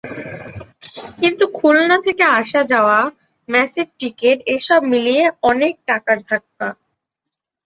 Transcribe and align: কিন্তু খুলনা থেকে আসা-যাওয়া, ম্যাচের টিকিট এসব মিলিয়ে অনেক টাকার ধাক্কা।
কিন্তু 1.19 1.43
খুলনা 1.53 1.97
থেকে 2.01 2.23
আসা-যাওয়া, 2.39 2.99
ম্যাচের 3.49 3.87
টিকিট 3.99 4.37
এসব 4.47 4.79
মিলিয়ে 4.83 5.23
অনেক 5.43 5.73
টাকার 5.87 6.17
ধাক্কা। 6.29 6.67